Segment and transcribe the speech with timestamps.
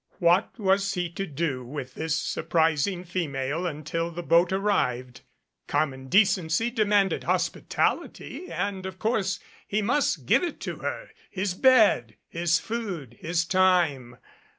[0.17, 5.21] What was he to do with this surprising female until the boat arrived.
[5.67, 12.15] Common decency demanded hospitality, and of course he must give it to her, his bed,
[12.27, 14.17] his food, his time.